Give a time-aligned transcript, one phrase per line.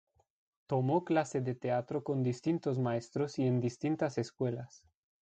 [0.65, 4.83] Tomó clase de teatro con distintos maestros y en distintas escuelas.